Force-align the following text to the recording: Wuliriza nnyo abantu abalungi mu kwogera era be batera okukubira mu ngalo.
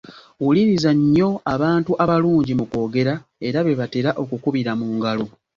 Wuliriza 0.43 0.91
nnyo 0.99 1.29
abantu 1.53 1.91
abalungi 2.03 2.53
mu 2.59 2.65
kwogera 2.71 3.13
era 3.47 3.59
be 3.65 3.73
batera 3.79 4.11
okukubira 4.23 4.71
mu 4.79 4.87
ngalo. 4.95 5.25